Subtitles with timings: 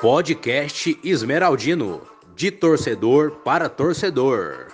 [0.00, 2.02] Podcast Esmeraldino,
[2.34, 4.66] de torcedor para torcedor.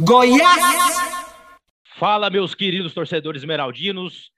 [0.00, 1.22] Goiás!
[1.96, 4.30] Fala, meus queridos torcedores esmeraldinos.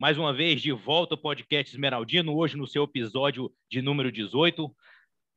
[0.00, 4.68] Mais uma vez, de volta ao podcast Esmeraldino, hoje no seu episódio de número 18,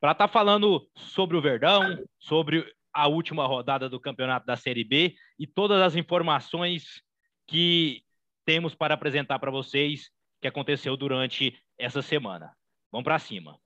[0.00, 2.64] para estar tá falando sobre o Verdão, sobre
[2.96, 7.02] a última rodada do campeonato da Série B e todas as informações
[7.46, 8.02] que
[8.44, 12.56] temos para apresentar para vocês que aconteceu durante essa semana.
[12.90, 13.60] Vamos para cima.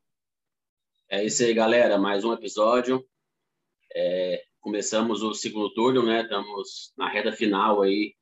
[1.09, 1.97] É isso aí, galera.
[1.97, 3.07] Mais um episódio.
[3.95, 6.23] É, começamos o segundo turno, né?
[6.23, 8.17] Estamos na reta final aí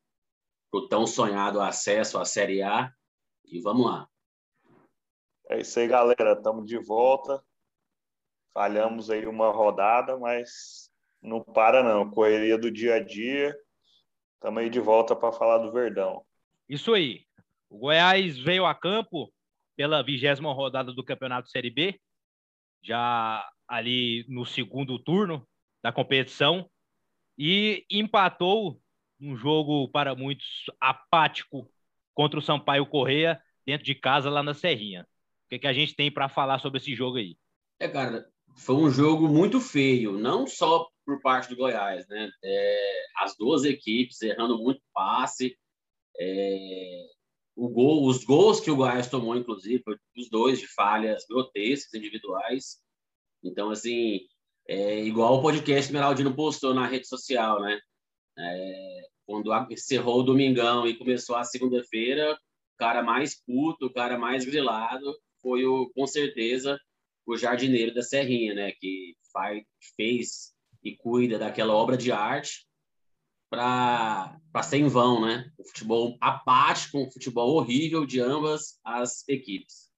[0.71, 2.93] pro tão sonhado acesso à Série A.
[3.47, 4.07] E vamos lá.
[5.49, 6.33] É isso aí, galera.
[6.33, 7.43] Estamos de volta.
[8.53, 10.88] Falhamos aí uma rodada, mas
[11.23, 12.11] não para não.
[12.11, 13.57] Correria do dia a dia.
[14.35, 16.25] Estamos aí de volta para falar do Verdão.
[16.69, 17.25] Isso aí.
[17.69, 19.33] O Goiás veio a campo
[19.77, 22.01] pela vigésima rodada do Campeonato Série B,
[22.83, 25.47] já ali no segundo turno
[25.83, 26.69] da competição,
[27.37, 28.81] e empatou
[29.21, 31.71] um jogo para muitos apático
[32.15, 35.03] contra o Sampaio Correia dentro de casa lá na Serrinha.
[35.47, 37.37] O que, que a gente tem para falar sobre esse jogo aí?
[37.79, 38.29] É, cara,
[38.59, 42.31] foi um jogo muito feio, não só por parte do Goiás, né?
[42.45, 45.57] É, as duas equipes errando muito passe,
[46.19, 47.07] é,
[47.57, 49.83] o gol, os gols que o Goiás tomou, inclusive,
[50.17, 52.79] os dois de falhas grotescas individuais.
[53.43, 54.21] Então, assim,
[54.67, 57.81] é igual o podcast Esmeraldino postou na rede social, né?
[58.39, 64.19] É, quando encerrou o domingão e começou a segunda-feira, o cara mais puto, o cara
[64.19, 66.79] mais grilado foi, o, com certeza,
[67.33, 68.73] o jardineiro da Serrinha, né?
[68.73, 69.63] Que faz,
[69.97, 72.67] fez e cuida daquela obra de arte
[73.51, 75.51] para ser em vão, né?
[75.59, 79.89] O futebol apático, um futebol horrível de ambas as equipes.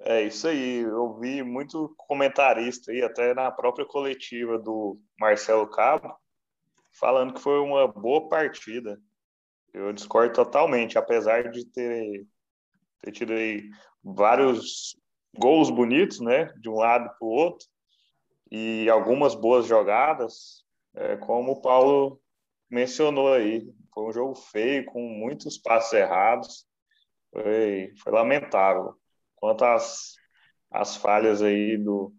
[0.00, 0.80] É isso aí.
[0.80, 6.14] Eu vi muito comentarista aí, até na própria coletiva do Marcelo Cabo,
[6.92, 9.00] falando que foi uma boa partida.
[9.74, 12.26] Eu discordo totalmente, apesar de ter,
[13.02, 13.68] ter tido aí
[14.02, 14.96] vários
[15.36, 16.52] gols bonitos, né?
[16.60, 17.66] De um lado para o outro,
[18.50, 22.20] e algumas boas jogadas, é, como o Paulo
[22.70, 26.66] mencionou aí, foi um jogo feio, com muitos passos errados,
[27.30, 28.94] foi, foi lamentável.
[29.34, 30.14] Quanto às,
[30.70, 32.12] às falhas aí do,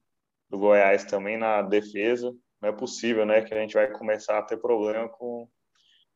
[0.50, 2.32] do Goiás também na defesa,
[2.62, 5.48] não é possível, né, que a gente vai começar a ter problema com,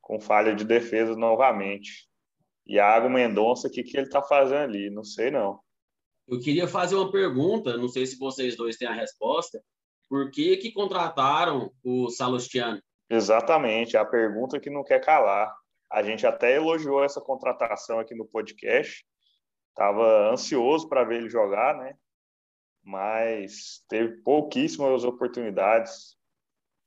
[0.01, 2.07] com falha de defesa novamente.
[2.67, 4.89] Iago Mendonça, o que, que ele está fazendo ali?
[4.89, 5.59] Não sei, não.
[6.27, 9.61] Eu queria fazer uma pergunta, não sei se vocês dois têm a resposta
[10.13, 12.79] por que, que contrataram o Salustiano?
[13.09, 15.51] Exatamente, a pergunta que não quer calar.
[15.91, 19.03] A gente até elogiou essa contratação aqui no podcast.
[19.69, 21.95] Estava ansioso para ver ele jogar, né?
[22.83, 26.15] Mas teve pouquíssimas oportunidades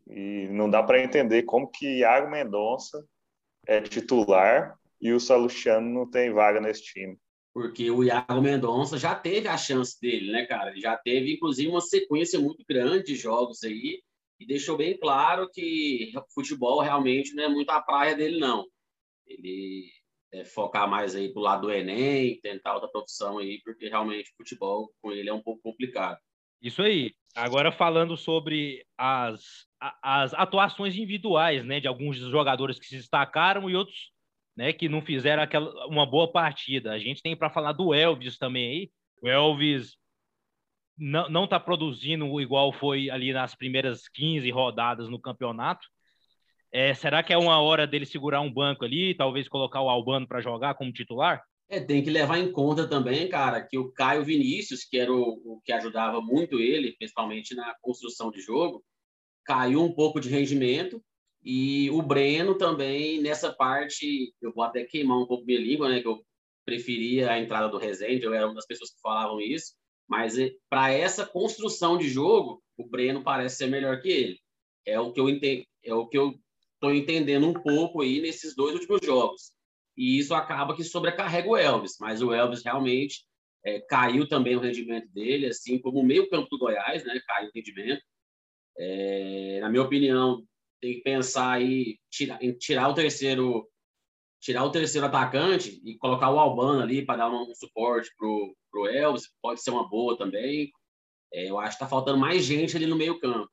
[0.08, 3.04] e não dá para entender como que Iago Mendonça
[3.66, 7.18] é titular e o Salustiano não tem vaga nesse time
[7.56, 10.70] porque o Iago Mendonça já teve a chance dele, né, cara?
[10.70, 14.02] Ele já teve, inclusive, uma sequência muito grande de jogos aí
[14.38, 18.66] e deixou bem claro que futebol realmente não é muito a praia dele, não.
[19.26, 19.90] Ele
[20.34, 24.92] é focar mais aí pro lado do Enem, tentar outra profissão aí, porque realmente futebol
[25.00, 26.18] com ele é um pouco complicado.
[26.60, 27.14] Isso aí.
[27.34, 29.66] Agora falando sobre as,
[30.02, 34.14] as atuações individuais, né, de alguns jogadores que se destacaram e outros
[34.56, 36.92] né, que não fizeram aquela, uma boa partida.
[36.92, 38.90] A gente tem para falar do Elvis também aí.
[39.22, 39.96] O Elvis
[40.98, 45.86] não está produzindo igual foi ali nas primeiras 15 rodadas no campeonato.
[46.72, 50.26] É, será que é uma hora dele segurar um banco ali, talvez colocar o Albano
[50.26, 51.42] para jogar como titular?
[51.68, 55.40] É, tem que levar em conta também, cara, que o Caio Vinícius, que era o,
[55.44, 58.84] o que ajudava muito ele, principalmente na construção de jogo,
[59.44, 61.02] caiu um pouco de rendimento
[61.48, 66.00] e o Breno também, nessa parte, eu vou até queimar um pouco minha língua, né?
[66.00, 66.20] Que eu
[66.64, 69.74] preferia a entrada do Rezende, eu era uma das pessoas que falavam isso.
[70.08, 74.40] Mas eh, para essa construção de jogo, o Breno parece ser melhor que ele.
[74.84, 76.34] É o que eu entendo, é o que eu
[76.74, 79.52] estou entendendo um pouco aí nesses dois últimos jogos.
[79.96, 83.24] E isso acaba que sobrecarrega o Elvis, mas o Elvis realmente
[83.64, 87.20] é, caiu também o rendimento dele, assim como o meio campo do Goiás, né?
[87.24, 88.02] Caiu o rendimento.
[88.76, 90.44] É, na minha opinião,
[90.80, 91.98] tem que pensar aí
[92.40, 93.68] em tirar o terceiro
[94.40, 98.56] tirar o terceiro atacante e colocar o Albano ali para dar um, um suporte pro
[98.70, 100.70] pro Elvis pode ser uma boa também
[101.32, 103.50] é, eu acho que está faltando mais gente ali no meio campo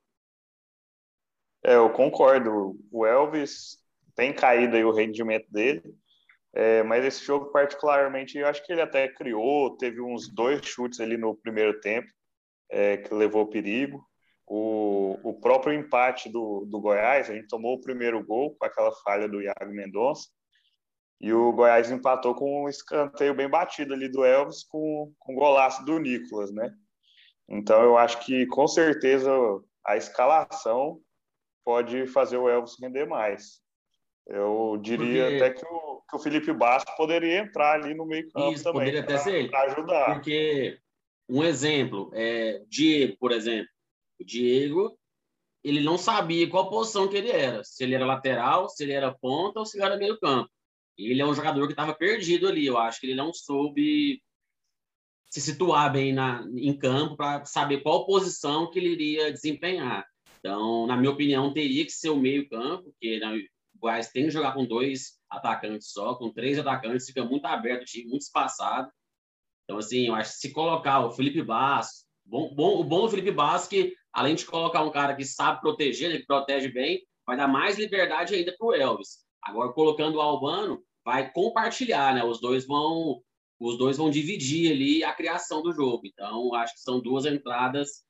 [1.65, 2.77] É, eu concordo.
[2.91, 3.77] O Elvis
[4.15, 5.81] tem caído aí o rendimento dele,
[6.53, 10.99] é, mas esse jogo particularmente, eu acho que ele até criou, teve uns dois chutes
[10.99, 12.07] ali no primeiro tempo
[12.69, 14.07] é, que levou perigo.
[14.45, 18.92] O, o próprio empate do, do Goiás, a gente tomou o primeiro gol com aquela
[19.04, 20.28] falha do Iago Mendonça,
[21.22, 25.36] e o Goiás empatou com um escanteio bem batido ali do Elvis com, com o
[25.38, 26.69] golaço do Nicolas, né?
[27.48, 29.31] Então eu acho que com certeza
[29.86, 31.00] a escalação
[31.63, 33.62] pode fazer o Elvis render mais.
[34.28, 35.44] Eu diria porque...
[35.44, 38.80] até que o, que o Felipe Bastos poderia entrar ali no meio campo Isso, também.
[38.81, 40.16] Poderia até ser ajudar.
[40.16, 40.78] Porque,
[41.30, 43.72] um exemplo, é, Diego, por exemplo.
[44.19, 44.98] O Diego,
[45.63, 47.63] ele não sabia qual posição que ele era.
[47.63, 50.50] Se ele era lateral, se ele era ponta ou se ele era meio campo.
[50.98, 52.65] Ele é um jogador que estava perdido ali.
[52.65, 54.21] Eu acho que ele não soube
[55.33, 60.06] se situar bem na, em campo para saber qual posição que ele iria desempenhar.
[60.38, 63.38] Então, na minha opinião, teria que ser o meio-campo, porque né,
[63.74, 67.86] o Goiás tem que jogar com dois atacantes só, com três atacantes, fica muito aberto
[67.86, 68.92] time, muito espaçado.
[69.63, 73.09] Então, assim, eu acho que se colocar o Felipe Basso, bom, bom, o bom do
[73.09, 77.01] Felipe Basso é que, além de colocar um cara que sabe proteger, ele protege bem,
[77.25, 79.24] vai dar mais liberdade ainda para o Elvis.
[79.42, 82.24] Agora, colocando o Albano, vai compartilhar, né?
[82.24, 83.21] Os dois vão
[83.60, 86.01] os dois vão dividir ali a criação do jogo.
[86.06, 88.04] Então, acho que são duas entradas,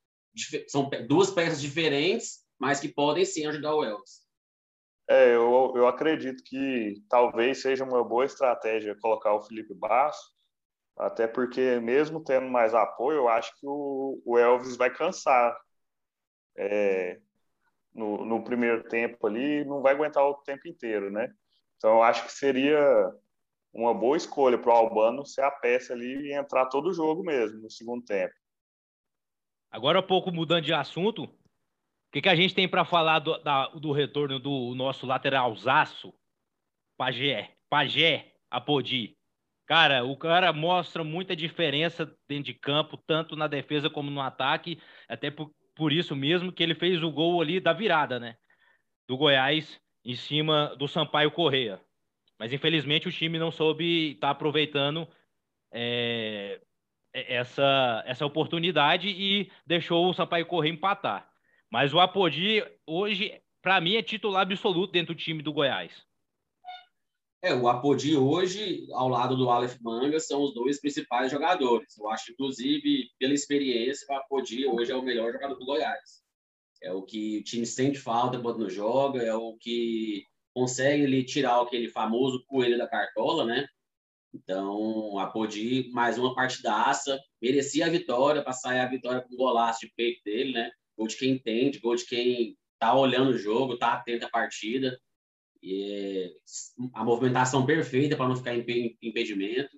[0.67, 4.23] são duas peças diferentes, mas que podem sim ajudar o Elvis.
[5.07, 10.33] É, eu, eu acredito que talvez seja uma boa estratégia colocar o Felipe Basso,
[10.97, 15.55] até porque, mesmo tendo mais apoio, eu acho que o, o Elvis vai cansar
[16.55, 17.19] é,
[17.93, 21.33] no, no primeiro tempo ali, não vai aguentar o tempo inteiro, né?
[21.77, 23.13] Então, eu acho que seria
[23.73, 27.23] uma boa escolha para o Albano ser a peça ali e entrar todo o jogo
[27.23, 28.33] mesmo no segundo tempo.
[29.71, 31.31] Agora, um pouco mudando de assunto, o
[32.11, 36.13] que, que a gente tem para falar do, da, do retorno do nosso lateralzaço,
[36.95, 39.17] Pajé, Pajé Apodi?
[39.65, 44.79] Cara, o cara mostra muita diferença dentro de campo, tanto na defesa como no ataque,
[45.09, 48.37] até por, por isso mesmo que ele fez o gol ali da virada, né?
[49.07, 51.79] Do Goiás em cima do Sampaio Correia.
[52.39, 55.07] Mas infelizmente o time não soube estar tá aproveitando
[55.71, 56.59] é,
[57.13, 61.29] é, essa, essa oportunidade e deixou o Sampaio correr empatar.
[61.71, 66.05] Mas o Apodi hoje, para mim, é titular absoluto dentro do time do Goiás.
[67.45, 71.97] É, o Apodi hoje, ao lado do Aleph Manga, são os dois principais jogadores.
[71.97, 76.23] Eu acho, inclusive, pela experiência, o Apodi hoje é o melhor jogador do Goiás.
[76.81, 81.21] É o que o time sente falta quando não joga, é o que consegue ele
[81.25, 83.67] tirar aquele famoso coelho da cartola, né?
[84.33, 89.37] Então, a Podi, mais uma partidaça, merecia a vitória, para sair a vitória com o
[89.37, 90.71] golaço de peito dele, né?
[90.97, 94.97] Gol de quem entende, gol de quem tá olhando o jogo, tá atento à partida.
[95.63, 96.29] E
[96.93, 99.69] a movimentação perfeita para não ficar em impedimento.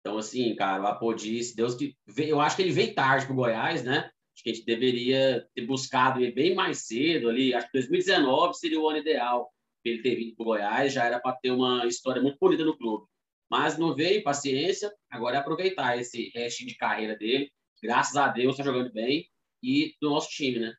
[0.00, 1.96] Então, assim, cara, o Apodi, se Deus que.
[2.16, 4.10] Eu acho que ele veio tarde pro Goiás, né?
[4.34, 7.54] Acho que a gente deveria ter buscado ele bem mais cedo ali.
[7.54, 9.48] Acho que 2019 seria o ano ideal
[9.84, 12.76] ele ter vindo para o Goiás, já era para ter uma história muito bonita no
[12.76, 13.06] clube.
[13.50, 17.50] Mas não veio, paciência, agora é aproveitar esse restinho de carreira dele.
[17.82, 19.26] Graças a Deus está jogando bem
[19.62, 20.74] e do nosso time, né?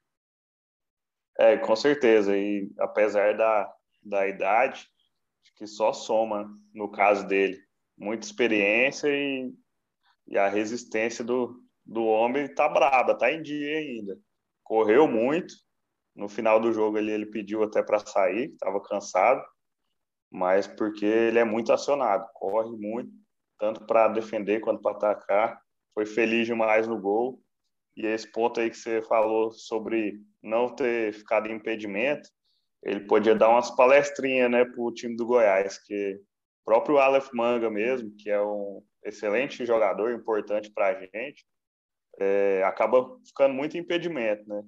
[1.40, 2.38] É, com certeza.
[2.38, 4.86] E apesar da, da idade,
[5.56, 7.60] que só soma no caso dele.
[7.98, 9.54] Muita experiência e,
[10.28, 14.18] e a resistência do, do homem está braba, está em dia ainda.
[14.64, 15.54] Correu muito,
[16.16, 19.44] no final do jogo ele, ele pediu até para sair, estava cansado,
[20.32, 23.12] mas porque ele é muito acionado, corre muito,
[23.60, 25.62] tanto para defender quanto para atacar.
[25.94, 27.42] Foi feliz demais no gol.
[27.96, 32.30] E esse ponto aí que você falou sobre não ter ficado em impedimento,
[32.84, 37.30] ele podia dar umas palestrinhas né, para o time do Goiás, que o próprio Aleph
[37.34, 41.46] Manga mesmo, que é um excelente jogador, importante para a gente,
[42.20, 44.64] é, acaba ficando muito impedimento, né?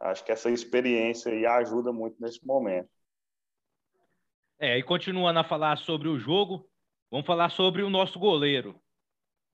[0.00, 2.88] Acho que essa experiência aí ajuda muito nesse momento.
[4.60, 6.68] É, e continuando a falar sobre o jogo,
[7.10, 8.80] vamos falar sobre o nosso goleiro.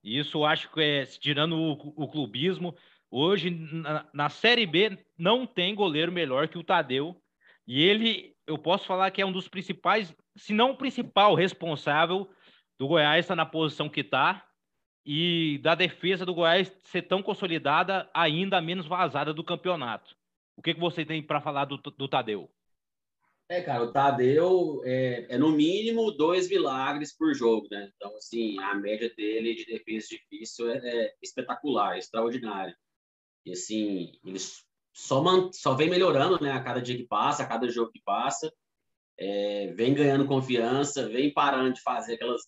[0.03, 1.73] Isso acho que é, tirando o,
[2.05, 2.77] o clubismo,
[3.11, 7.21] hoje na, na, Série B não tem goleiro melhor que o Tadeu.
[7.67, 12.29] E ele, eu posso falar que é um dos principais, se não o principal responsável
[12.79, 14.47] do Goiás estar na posição que está
[15.07, 20.17] e da defesa do Goiás ser tão consolidada, ainda menos vazada do campeonato.
[20.57, 22.51] O que, que você tem para falar do, do Tadeu?
[23.49, 27.91] É, cara, o Tadeu é, é, no mínimo dois milagres por jogo, né?
[27.95, 32.75] Então, assim, a média dele de defesa difícil é, é espetacular, é extraordinária.
[33.45, 34.39] E, assim, ele
[34.95, 36.53] só, man, só vem melhorando, né?
[36.53, 38.53] A cada dia que passa, a cada jogo que passa.
[39.19, 42.43] É, vem ganhando confiança, vem parando de fazer aquelas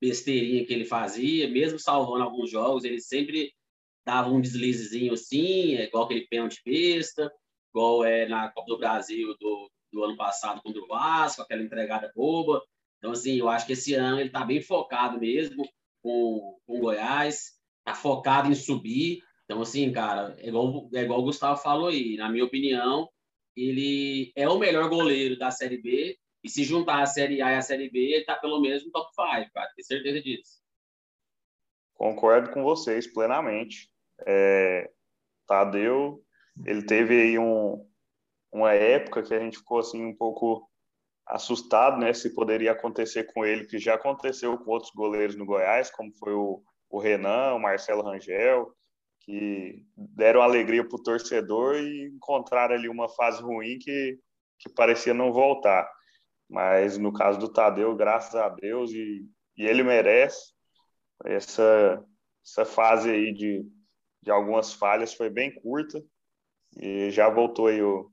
[0.00, 3.52] besteirinhas que ele fazia, mesmo salvando alguns jogos, ele sempre
[4.04, 7.32] dava um deslizezinho assim, é igual aquele pênalti besta,
[7.70, 12.10] igual é na Copa do Brasil do, do ano passado contra o Vasco, aquela entregada
[12.16, 12.60] boba.
[12.98, 15.68] Então, assim, eu acho que esse ano ele está bem focado mesmo
[16.02, 19.22] com, o Goiás, está focado em subir.
[19.44, 23.08] Então, assim, cara, é igual, é igual o Gustavo falou aí, na minha opinião,
[23.56, 27.56] ele é o melhor goleiro da Série B, e se juntar a Série A e
[27.56, 30.60] a Série B, ele está pelo menos no top 5, cara, tenho certeza disso.
[31.94, 33.88] Concordo com vocês plenamente.
[34.26, 34.90] É,
[35.46, 36.24] Tadeu,
[36.64, 37.86] ele teve aí um,
[38.50, 40.68] uma época que a gente ficou assim um pouco
[41.26, 45.90] assustado, né, se poderia acontecer com ele, que já aconteceu com outros goleiros no Goiás,
[45.90, 48.74] como foi o, o Renan, o Marcelo Rangel,
[49.24, 54.18] que deram alegria para o torcedor e encontraram ali uma fase ruim que,
[54.58, 55.88] que parecia não voltar.
[56.48, 59.24] Mas no caso do Tadeu, graças a Deus, e,
[59.56, 60.52] e ele merece,
[61.24, 62.04] essa,
[62.44, 63.64] essa fase aí de,
[64.20, 66.02] de algumas falhas foi bem curta
[66.76, 68.10] e já voltou aí o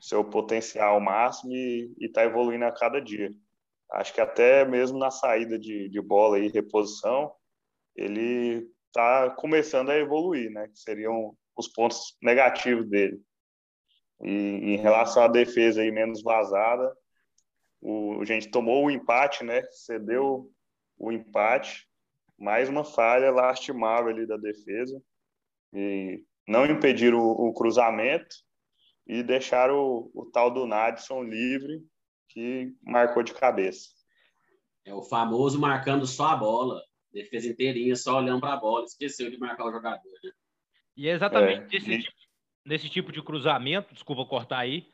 [0.00, 3.30] seu potencial máximo e está evoluindo a cada dia.
[3.92, 7.32] Acho que até mesmo na saída de, de bola e reposição,
[7.96, 10.68] ele está começando a evoluir, né?
[10.68, 13.20] Que seriam os pontos negativos dele.
[14.22, 16.92] E em relação à defesa aí menos vazada,
[17.80, 19.62] o, a gente tomou o empate, né?
[19.70, 20.50] Cedeu
[20.98, 21.88] o empate,
[22.36, 25.00] mais uma falha lastimável ali da defesa
[25.72, 28.36] e não impediram o, o cruzamento
[29.06, 31.84] e deixaram o, o tal do Nadson livre
[32.28, 33.88] que marcou de cabeça.
[34.84, 36.80] É o famoso marcando só a bola
[37.12, 40.10] defesa inteirinha só olhando para a bola, esqueceu de marcar o jogador.
[40.24, 40.30] Né?
[40.96, 42.02] E é exatamente é, nesse, e...
[42.02, 42.16] tipo,
[42.64, 44.86] nesse tipo de cruzamento, desculpa cortar aí,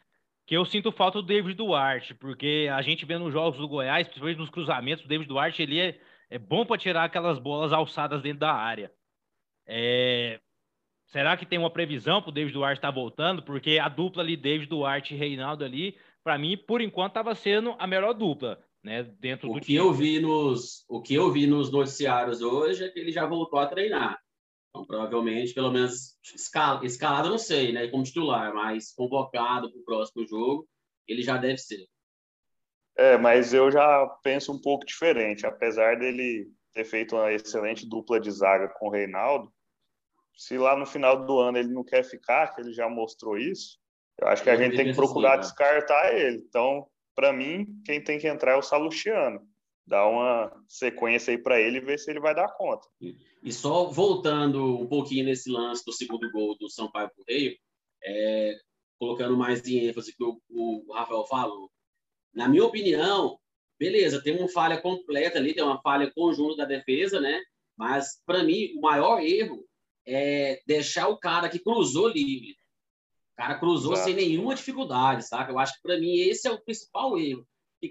[0.46, 4.06] que eu sinto falta do David Duarte, porque a gente vê nos jogos do Goiás,
[4.06, 8.22] principalmente nos cruzamentos, o David Duarte ele é, é bom para tirar aquelas bolas alçadas
[8.22, 8.92] dentro da área.
[9.66, 10.40] É...
[11.06, 13.42] Será que tem uma previsão para o David Duarte estar tá voltando?
[13.42, 17.74] Porque a dupla ali, David Duarte e Reinaldo ali, para mim, por enquanto, estava sendo
[17.78, 19.78] a melhor dupla né, dentro o do que time.
[19.78, 23.58] eu vi nos o que eu vi nos noticiários hoje é que ele já voltou
[23.58, 24.20] a treinar.
[24.68, 29.84] Então, provavelmente, pelo menos escala, escalado, não sei, né, como titular, mas convocado para o
[29.84, 30.68] próximo jogo,
[31.08, 31.86] ele já deve ser.
[32.96, 35.46] É, mas eu já penso um pouco diferente.
[35.46, 39.52] Apesar dele ter feito uma excelente dupla de zaga com o Reinaldo,
[40.36, 43.78] se lá no final do ano ele não quer ficar, que ele já mostrou isso,
[44.20, 46.38] eu acho que a gente tem que procurar assim, descartar ele.
[46.38, 49.40] Então, para mim, quem tem que entrar é o Salustiano.
[49.86, 52.88] Dá uma sequência aí para ele e ver se ele vai dar conta.
[53.42, 57.54] E só voltando um pouquinho nesse lance do segundo gol do Sampaio Correio,
[58.02, 58.56] é,
[58.98, 61.70] colocando mais de ênfase que o, o Rafael falou.
[62.32, 63.38] Na minha opinião,
[63.78, 67.40] beleza, tem uma falha completa ali, tem uma falha conjunta da defesa, né?
[67.76, 69.64] Mas, para mim, o maior erro
[70.06, 72.56] é deixar o cara que cruzou livre.
[73.34, 74.08] O cara cruzou Exato.
[74.08, 75.52] sem nenhuma dificuldade, sabe?
[75.52, 77.46] Eu acho que para mim esse é o principal erro.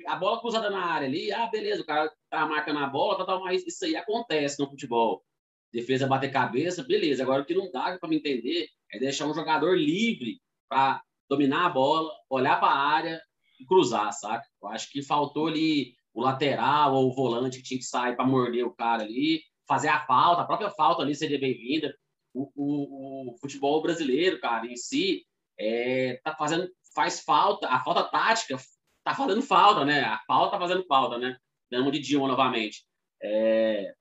[0.07, 3.25] A bola cruzada na área ali, ah, beleza, o cara tá marcando a bola, tá,
[3.25, 5.23] tá, mas isso aí acontece no futebol.
[5.71, 7.21] Defesa bater cabeça, beleza.
[7.21, 11.65] Agora o que não dá para me entender é deixar um jogador livre para dominar
[11.65, 13.21] a bola, olhar para a área
[13.59, 14.45] e cruzar, saca?
[14.61, 18.25] Eu acho que faltou ali o lateral ou o volante que tinha que sair para
[18.25, 21.93] morder o cara ali, fazer a falta, a própria falta ali seria bem-vinda.
[22.33, 25.23] O, o, o, futebol brasileiro, cara, em si,
[25.63, 28.57] é, tá fazendo, faz falta, a falta tática
[29.03, 30.01] tá fazendo falta, né?
[30.01, 31.37] A falta tá fazendo falta, né?
[31.71, 32.85] Damos de Dilma novamente.
[33.21, 33.93] É...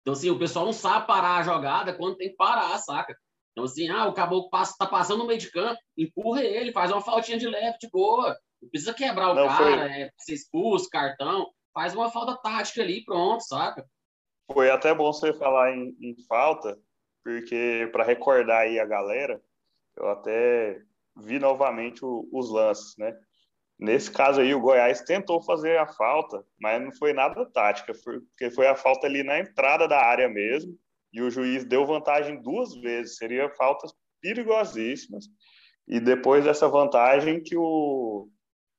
[0.00, 3.16] Então, assim, o pessoal não sabe parar a jogada quando tem que parar, saca?
[3.52, 6.92] Então, assim, ah, o caboclo passa, tá passando no meio de campo, empurra ele, faz
[6.92, 8.36] uma faltinha de leve, de boa.
[8.60, 9.72] Não precisa quebrar o não, cara, foi...
[9.72, 11.50] é, ser expulso, cartão.
[11.72, 13.84] Faz uma falta tática ali, pronto, saca?
[14.52, 16.78] Foi até bom você falar em, em falta,
[17.24, 19.42] porque para recordar aí a galera,
[19.96, 20.80] eu até
[21.16, 23.16] vi novamente o, os lances, né?
[23.78, 28.50] Nesse caso aí, o Goiás tentou fazer a falta, mas não foi nada tática, porque
[28.50, 30.78] foi a falta ali na entrada da área mesmo,
[31.12, 35.26] e o juiz deu vantagem duas vezes, seria faltas perigosíssimas.
[35.86, 38.28] E depois dessa vantagem que o,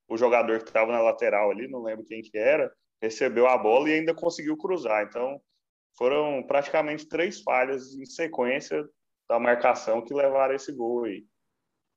[0.08, 2.72] o jogador que estava na lateral ali, não lembro quem que era,
[3.02, 5.04] recebeu a bola e ainda conseguiu cruzar.
[5.04, 5.40] Então,
[5.96, 8.84] foram praticamente três falhas em sequência
[9.28, 11.26] da marcação que levaram esse gol aí.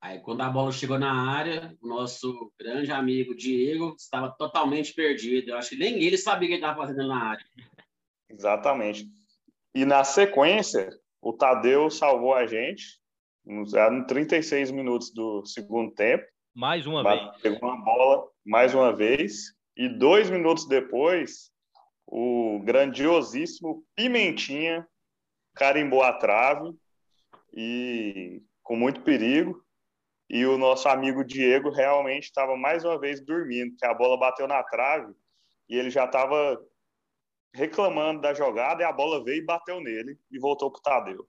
[0.01, 5.51] Aí, quando a bola chegou na área, o nosso grande amigo Diego estava totalmente perdido.
[5.51, 7.45] Eu acho que nem ele sabia o que ele estava fazendo na área.
[8.27, 9.05] Exatamente.
[9.75, 10.89] E na sequência,
[11.21, 12.99] o Tadeu salvou a gente
[13.45, 13.73] nos
[14.07, 16.25] 36 minutos do segundo tempo.
[16.53, 17.41] Mais uma vez.
[17.41, 19.53] Pegou uma bola mais uma vez.
[19.77, 21.51] E dois minutos depois,
[22.07, 24.85] o grandiosíssimo Pimentinha
[25.55, 26.75] carimbou a trave
[27.53, 29.63] e com muito perigo.
[30.29, 34.47] E o nosso amigo Diego realmente estava mais uma vez dormindo, que a bola bateu
[34.47, 35.13] na trave
[35.67, 36.57] e ele já estava
[37.53, 41.27] reclamando da jogada e a bola veio e bateu nele e voltou para o Tadeu.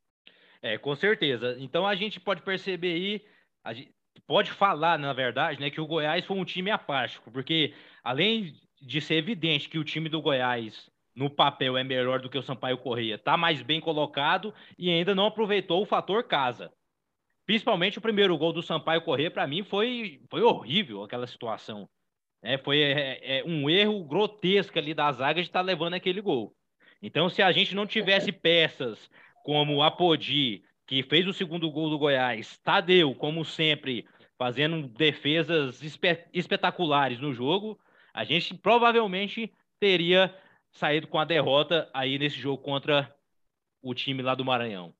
[0.62, 1.57] É, com certeza.
[1.59, 3.25] Então a gente pode perceber aí,
[3.64, 3.93] a gente
[4.26, 7.75] pode falar, na verdade, né, que o Goiás foi um time apático, porque
[8.05, 12.38] além de ser evidente que o time do Goiás no papel é melhor do que
[12.38, 16.73] o Sampaio Correia, está mais bem colocado e ainda não aproveitou o fator casa.
[17.45, 21.88] Principalmente o primeiro gol do Sampaio Correia, para mim, foi, foi horrível aquela situação.
[22.42, 26.21] É, foi é, é, um erro grotesco ali da zaga de estar tá levando aquele
[26.21, 26.54] gol.
[27.00, 29.11] Então, se a gente não tivesse peças
[29.45, 34.07] como Apodi, que fez o segundo gol do Goiás, Tadeu, como sempre,
[34.38, 37.78] fazendo defesas espe espetaculares no jogo,
[38.14, 40.35] a gente provavelmente teria
[40.73, 43.14] saído com a derrota aí nesse jogo contra
[43.83, 44.95] o time lá do Maranhão.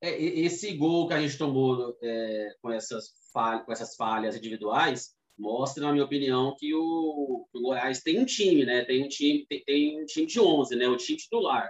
[0.00, 5.14] É, esse gol que a gente tomou é, com, essas falhas, com essas falhas individuais
[5.36, 8.84] mostra, na minha opinião, que o, o Goiás tem um time, né?
[8.84, 10.86] Tem um time, tem, tem, um time de 11, né?
[10.88, 11.68] O time titular.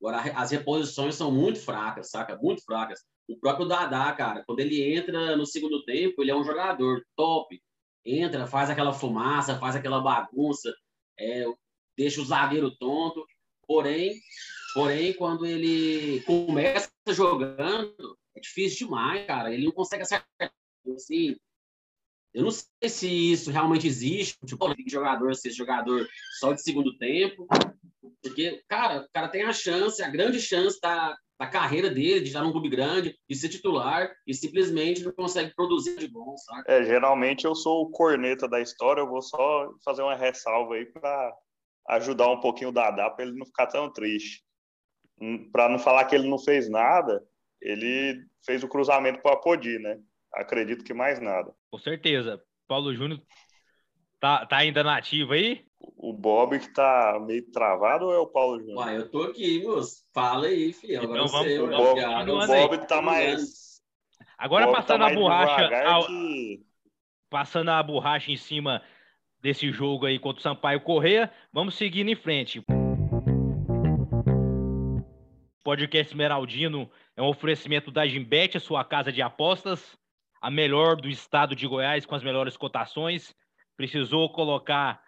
[0.00, 2.36] Agora, as reposições são muito fracas, saca?
[2.36, 3.00] Muito fracas.
[3.28, 7.60] O próprio Dadá, cara, quando ele entra no segundo tempo, ele é um jogador top.
[8.04, 10.72] Entra, faz aquela fumaça, faz aquela bagunça,
[11.18, 11.44] é,
[11.96, 13.24] deixa o zagueiro tonto.
[13.66, 14.14] Porém,
[14.74, 19.52] porém, quando ele começa jogando, é difícil demais, cara.
[19.52, 20.52] Ele não consegue acertar.
[20.94, 21.36] Assim,
[22.36, 26.06] eu não sei se isso realmente existe, tipo, jogador ser jogador
[26.38, 27.48] só de segundo tempo,
[28.22, 32.26] porque, cara, o cara tem a chance, a grande chance da, da carreira dele, de
[32.26, 36.64] estar num clube grande, de ser titular, e simplesmente não consegue produzir de bom, sabe?
[36.66, 40.84] É, geralmente eu sou o corneta da história, eu vou só fazer uma ressalva aí
[40.84, 41.34] para
[41.88, 44.42] ajudar um pouquinho o Dadá para ele não ficar tão triste.
[45.20, 47.22] Hum, para não falar que ele não fez nada,
[47.60, 49.98] ele fez o cruzamento para o Apodi, né?
[50.34, 51.52] Acredito que mais nada.
[51.70, 52.42] Com certeza.
[52.68, 53.20] Paulo Júnior
[54.20, 55.64] tá, tá ainda nativo aí?
[55.78, 58.78] O Bob que tá meio travado ou é o Paulo Júnior?
[58.78, 60.04] Uai, eu tô aqui, moço.
[60.12, 61.00] Fala aí, filho.
[61.00, 63.80] Agora então, vamos, o Bob, o Bob tá mais.
[64.36, 65.84] Agora passando tá a borracha.
[65.86, 66.06] Ao...
[66.06, 66.66] Que...
[67.30, 68.82] Passando a borracha em cima
[69.46, 72.60] desse jogo aí contra o Sampaio Correia, vamos seguindo em frente.
[75.62, 79.96] Podcast Esmeraldino é um oferecimento da Gimbet, sua casa de apostas,
[80.42, 83.36] a melhor do estado de Goiás com as melhores cotações.
[83.76, 85.00] Precisou colocar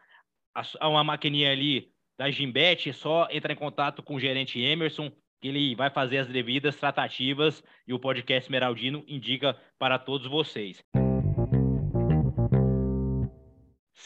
[0.83, 5.49] uma maquininha ali da Gimbet, é só entrar em contato com o gerente Emerson, que
[5.49, 10.81] ele vai fazer as devidas tratativas e o podcast Esmeraldino indica para todos vocês.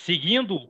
[0.05, 0.69] Seguindo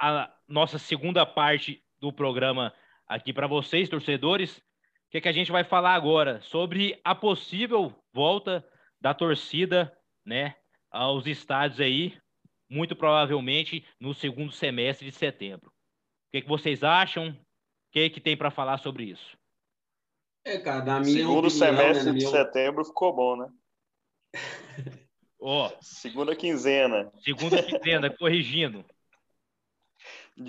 [0.00, 2.72] a nossa segunda parte do programa
[3.08, 4.62] aqui para vocês, torcedores, o
[5.10, 6.40] que, é que a gente vai falar agora?
[6.42, 8.64] Sobre a possível volta
[9.00, 9.92] da torcida
[10.24, 10.54] né,
[10.92, 12.16] aos estádios aí,
[12.70, 15.66] muito provavelmente no segundo semestre de setembro.
[15.68, 17.30] O que, é que vocês acham?
[17.30, 17.36] O
[17.90, 19.36] que, é que tem para falar sobre isso?
[20.44, 22.30] É, cara, na minha Segundo opinião, né, semestre né, de minha...
[22.30, 23.52] setembro ficou bom, né?
[25.44, 27.12] Ó, segunda quinzena.
[27.18, 28.84] Segunda quinzena, corrigindo.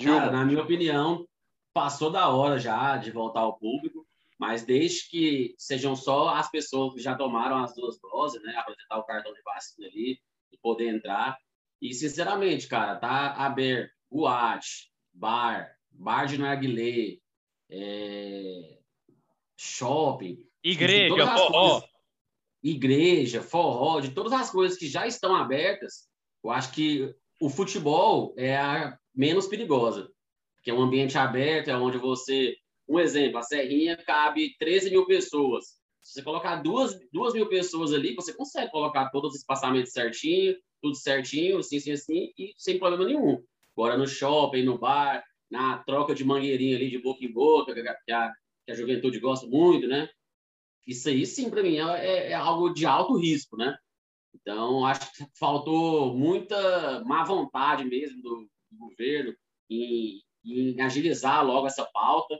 [0.04, 1.28] Cara, na minha opinião,
[1.74, 4.06] passou da hora já de voltar ao público,
[4.38, 9.00] mas desde que sejam só as pessoas que já tomaram as duas doses, né, apresentar
[9.00, 10.20] o cartão de vacina ali
[10.52, 11.40] e poder entrar.
[11.82, 17.18] E, sinceramente, cara, tá aberto boate, bar, bar de narguilé,
[17.68, 18.78] é...
[19.58, 20.38] shopping.
[20.64, 21.82] Igreja, forró
[22.64, 26.08] igreja, forró, de todas as coisas que já estão abertas,
[26.44, 30.10] eu acho que o futebol é a menos perigosa,
[30.56, 32.56] porque é um ambiente aberto, é onde você,
[32.88, 35.66] um exemplo, a Serrinha cabe 13 mil pessoas.
[36.02, 40.56] Se você colocar duas, duas mil pessoas ali, você consegue colocar todos os espaçamentos certinho,
[40.82, 43.42] tudo certinho, assim, assim, assim, e sem problema nenhum.
[43.76, 48.12] Agora no shopping, no bar, na troca de mangueirinha ali de boca em boca, que
[48.12, 48.32] a,
[48.66, 50.10] que a juventude gosta muito, né?
[50.86, 53.78] Isso aí, sim, para mim é, é, algo de alto risco, né?
[54.36, 59.34] Então, acho que faltou muita má vontade mesmo do, do governo
[59.70, 62.38] em, em, agilizar logo essa pauta.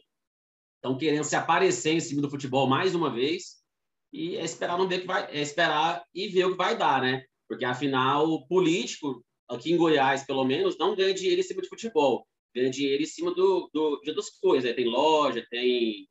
[0.76, 3.64] Estão querendo se aparecer em cima do futebol mais uma vez
[4.12, 7.02] e é esperar não ver que vai, é esperar e ver o que vai dar,
[7.02, 7.24] né?
[7.48, 11.70] Porque afinal, o político aqui em Goiás, pelo menos, não ganha dinheiro em cima de
[11.70, 14.76] futebol, ganha dinheiro em cima do, do de coisas.
[14.76, 16.08] Tem loja, tem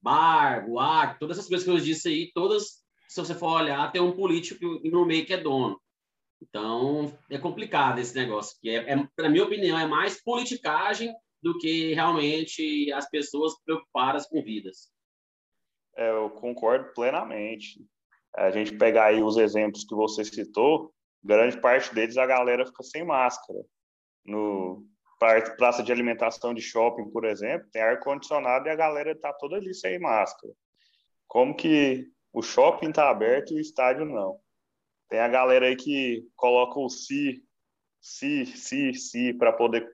[0.00, 4.02] bar, boate, todas essas coisas que eu disse aí, todas se você for olhar, tem
[4.02, 5.80] um político no meio que é dono.
[6.40, 8.56] Então, é complicado esse negócio.
[8.60, 14.28] Que é, é para minha opinião, é mais politicagem do que realmente as pessoas preocupadas
[14.28, 14.90] com vidas.
[15.96, 17.84] É, eu concordo plenamente.
[18.36, 20.92] A gente pegar aí os exemplos que você citou,
[21.24, 23.58] grande parte deles a galera fica sem máscara.
[24.24, 24.86] No
[25.18, 29.56] praça de alimentação de shopping, por exemplo, tem ar condicionado e a galera está toda
[29.56, 30.52] ali sem máscara.
[31.26, 34.38] Como que o shopping está aberto e o estádio não?
[35.08, 37.42] Tem a galera aí que coloca o se,
[38.00, 39.88] se, se, se para poder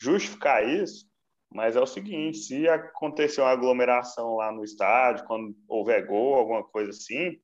[0.00, 1.08] justificar isso,
[1.50, 6.62] mas é o seguinte, se acontecer uma aglomeração lá no estádio, quando houver gol, alguma
[6.62, 7.40] coisa assim,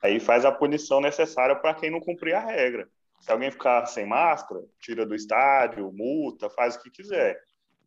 [0.00, 2.88] aí faz a punição necessária para quem não cumprir a regra.
[3.20, 7.38] Se alguém ficar sem máscara, tira do estádio, multa, faz o que quiser.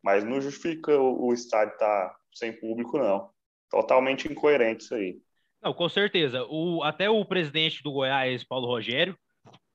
[0.02, 3.30] Mas não justifica o, estádio estar tá sem público, não.
[3.70, 5.18] Totalmente incoerente isso aí.
[5.62, 6.44] Não, com certeza.
[6.48, 9.16] O, até o presidente do Goiás, Paulo Rogério,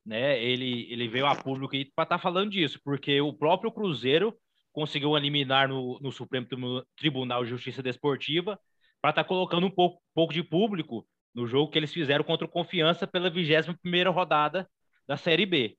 [0.05, 4.37] né, ele, ele veio a público para estar tá falando disso, porque o próprio Cruzeiro
[4.71, 6.47] conseguiu eliminar no, no Supremo
[6.95, 8.59] Tribunal de Justiça Desportiva
[9.01, 12.45] para estar tá colocando um pouco, pouco de público no jogo que eles fizeram contra
[12.45, 14.69] o Confiança pela 21ª rodada
[15.07, 15.77] da Série B.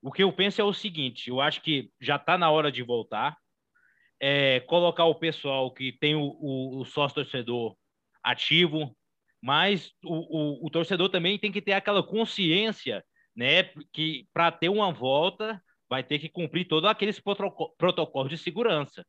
[0.00, 2.82] O que eu penso é o seguinte, eu acho que já está na hora de
[2.82, 3.36] voltar,
[4.18, 7.76] é, colocar o pessoal que tem o, o, o sócio-torcedor
[8.22, 8.96] ativo,
[9.40, 13.04] mas o, o, torcedor também tem que ter aquela consciência
[13.34, 19.04] né, que para ter uma volta vai ter que cumprir todos aqueles protocolos de segurança.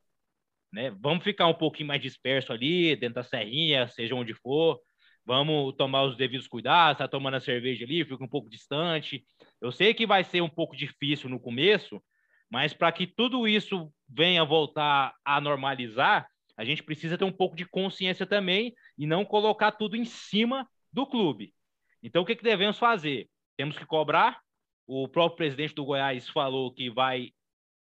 [0.72, 0.90] Né?
[1.00, 4.80] Vamos ficar um pouquinho mais disperso ali, dentro da serrinha, seja onde for.
[5.26, 9.26] Vamos tomar os devidos cuidados, tá tomando a cerveja ali, fica um pouco distante.
[9.62, 12.04] Eu sei que vai ser um pouco difícil no começo,
[12.50, 17.56] mas para que tudo isso venha voltar a normalizar, a gente precisa ter um pouco
[17.56, 21.54] de consciência também e não colocar tudo em cima do clube.
[22.02, 23.30] Então, o que, que devemos fazer?
[23.58, 24.40] Temos que cobrar,
[24.86, 27.32] o próprio presidente do Goiás falou que vai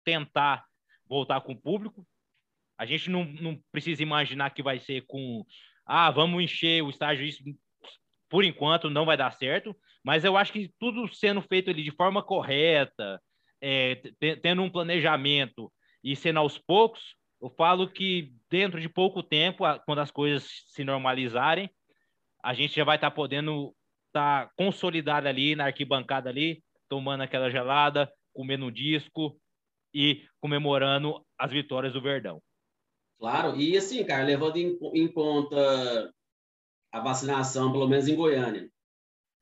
[0.04, 0.66] tentar
[1.08, 2.06] voltar com o público.
[2.78, 5.46] A gente não, não precisa imaginar que vai ser com,
[5.88, 7.44] ah, vamos encher o estádio, isso
[8.30, 11.92] por enquanto não vai dar certo, mas eu acho que tudo sendo feito ali de
[11.92, 13.22] forma correta,
[13.62, 13.96] é,
[14.42, 15.72] tendo um planejamento
[16.04, 20.84] e sendo aos poucos, eu falo que dentro de pouco tempo, quando as coisas se
[20.84, 21.70] normalizarem,
[22.44, 23.74] a gente já vai estar tá podendo
[24.08, 29.40] estar tá consolidado ali na arquibancada ali, tomando aquela gelada, comendo um disco
[29.94, 32.42] e comemorando as vitórias do Verdão.
[33.20, 36.14] Claro, e assim, cara, levando em, em conta
[36.92, 38.70] a vacinação, pelo menos em Goiânia,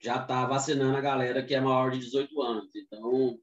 [0.02, 2.76] já está vacinando a galera que é maior de 18 anos.
[2.76, 3.38] Então,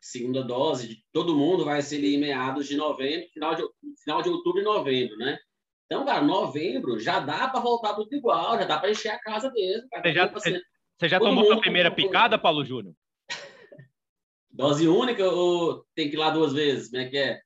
[0.00, 3.62] segunda dose de todo mundo vai ser em meados de novembro, final de,
[4.02, 5.38] final de outubro e novembro, né?
[5.86, 9.50] Então, cara, novembro já dá para voltar tudo igual, já dá para encher a casa
[9.52, 9.88] mesmo.
[9.88, 10.02] Cara.
[10.02, 10.62] Você já, você,
[10.98, 12.94] você já tomou a primeira picada, Paulo Júnior?
[14.50, 16.90] Dose única ou tem que ir lá duas vezes?
[16.90, 17.40] Como é que é?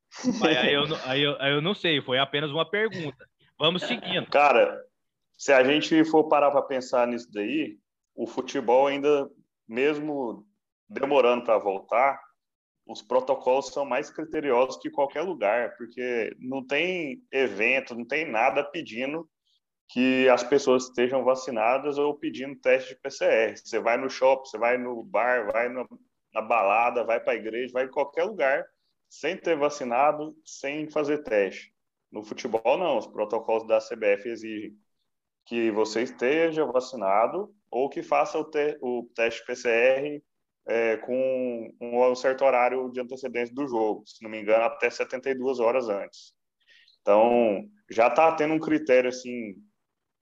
[0.44, 3.28] Aí eu, aí, eu, aí eu não sei, foi apenas uma pergunta.
[3.58, 4.26] Vamos seguindo.
[4.30, 4.80] Cara,
[5.36, 7.78] se a gente for parar para pensar nisso daí,
[8.14, 9.28] o futebol ainda,
[9.68, 10.46] mesmo
[10.88, 12.20] demorando para voltar,
[12.86, 18.64] os protocolos são mais criteriosos que qualquer lugar, porque não tem evento, não tem nada
[18.64, 19.28] pedindo
[19.90, 23.56] que as pessoas estejam vacinadas ou pedindo teste de PCR.
[23.56, 27.72] Você vai no shopping, você vai no bar, vai na balada, vai para a igreja,
[27.72, 28.64] vai em qualquer lugar,
[29.08, 31.72] sem ter vacinado, sem fazer teste.
[32.10, 32.98] No futebol, não.
[32.98, 34.76] Os protocolos da CBF exigem
[35.46, 40.22] que você esteja vacinado ou que faça o, te o teste PCR
[40.66, 45.58] é, com um, certo horário de antecedência do jogo, se não me engano, até 72
[45.58, 46.34] horas antes.
[47.00, 49.54] Então, já está tendo um critério assim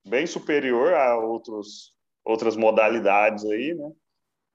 [0.07, 1.93] bem superior a outros,
[2.25, 3.91] outras modalidades aí, né?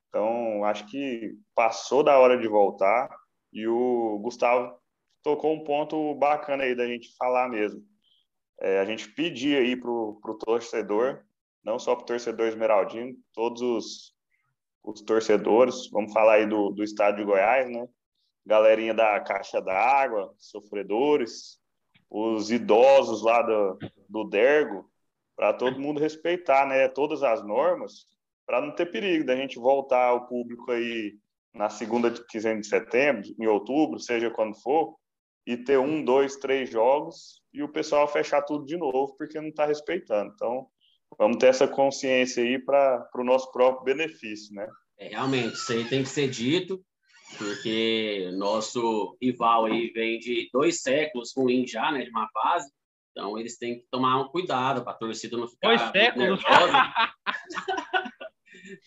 [0.07, 3.09] Então, acho que passou da hora de voltar
[3.51, 4.75] e o Gustavo
[5.23, 7.83] tocou um ponto bacana aí da gente falar mesmo.
[8.59, 11.23] É, a gente pedir aí para o torcedor,
[11.63, 14.15] não só para o torcedor esmeraldino, todos os,
[14.83, 17.87] os torcedores, vamos falar aí do, do estádio de Goiás, né?
[18.45, 21.59] Galerinha da Caixa d'Água, sofredores,
[22.09, 23.77] os idosos lá do,
[24.09, 24.89] do Dergo,
[25.35, 28.05] para todo mundo respeitar né, todas as normas
[28.45, 31.15] para não ter perigo da gente voltar ao público aí
[31.53, 34.95] na segunda quinzena de setembro, em outubro, seja quando for,
[35.45, 39.49] e ter um, dois, três jogos e o pessoal fechar tudo de novo porque não
[39.49, 40.31] está respeitando.
[40.33, 40.67] Então,
[41.17, 44.67] vamos ter essa consciência aí para o nosso próprio benefício, né?
[44.97, 46.79] É, realmente, isso aí tem que ser dito,
[47.37, 52.71] porque nosso rival aí vem de dois séculos ruim já, né, de uma fase.
[53.11, 56.41] Então, eles têm que tomar um cuidado para a torcida não ficar dois séculos.
[56.43, 56.93] nervosa.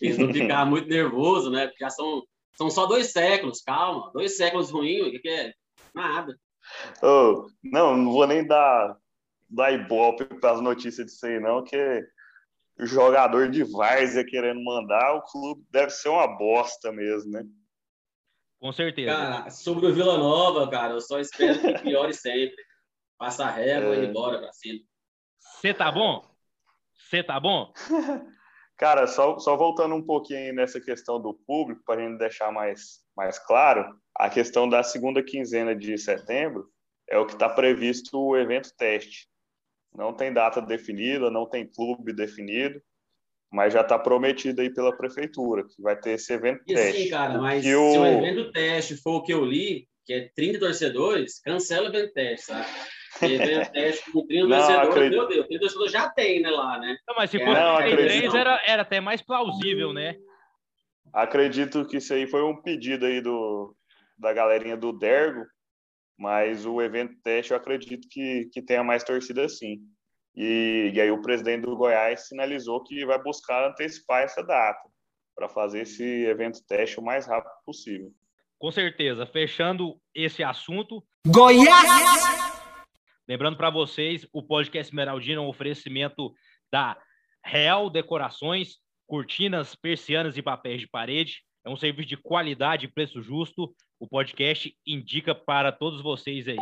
[0.01, 1.67] Eles não ficar muito nervoso, né?
[1.67, 2.23] Porque já são,
[2.57, 4.11] são só dois séculos, calma.
[4.13, 5.53] Dois séculos ruins, o que, que é?
[5.95, 6.39] Nada.
[7.03, 8.97] Oh, não, não vou nem dar,
[9.49, 11.77] dar ibope para as notícias disso aí, não, que
[12.79, 17.45] o jogador de várzea querendo mandar, o clube deve ser uma bosta mesmo, né?
[18.59, 19.15] Com certeza.
[19.15, 22.57] Cara, sobre o Vila Nova, cara, eu só espero que piore sempre.
[23.19, 23.99] Passa a régua é.
[23.99, 24.81] e ir embora pra cima.
[25.39, 26.25] Você tá bom?
[26.97, 27.73] Você tá bom?
[28.85, 33.01] Cara, só, só voltando um pouquinho nessa questão do público, para a gente deixar mais,
[33.17, 36.69] mais claro, a questão da segunda quinzena de setembro
[37.09, 39.27] é o que está previsto o evento teste.
[39.97, 42.79] Não tem data definida, não tem clube definido,
[43.51, 47.05] mas já está prometido aí pela prefeitura que vai ter esse evento e teste.
[47.05, 48.03] Sim, cara, mas se o...
[48.03, 52.13] o evento teste for o que eu li, que é 30 torcedores, cancela o evento
[52.13, 52.67] teste, sabe?
[53.23, 55.19] Evento teste com 30 não, torcedores, acredito...
[55.19, 56.97] meu Deus, 30 torcedores já tem, né, lá, né?
[57.07, 60.17] Não, mas se é, fosse é, 33 era, era até mais plausível, né?
[61.13, 63.75] Acredito que isso aí foi um pedido aí do,
[64.19, 65.45] da galerinha do Dergo,
[66.19, 69.79] mas o evento teste eu acredito que, que tenha mais torcida sim.
[70.35, 74.89] E, e aí o presidente do Goiás sinalizou que vai buscar antecipar essa data
[75.35, 78.13] para fazer esse evento teste o mais rápido possível.
[78.59, 79.27] Com certeza.
[79.27, 81.03] Fechando esse assunto.
[81.27, 82.54] Goiás!
[83.27, 86.35] Lembrando para vocês, o podcast Esmeraldina é um oferecimento
[86.71, 86.95] da
[87.43, 91.43] Real Decorações, cortinas, persianas e papéis de parede.
[91.65, 93.75] É um serviço de qualidade e preço justo.
[93.99, 96.59] O podcast indica para todos vocês aí.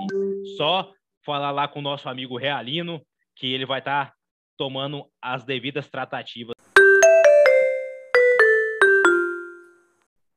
[0.57, 0.92] Só
[1.25, 4.14] falar lá com o nosso amigo Realino, que ele vai estar tá
[4.57, 6.55] tomando as devidas tratativas.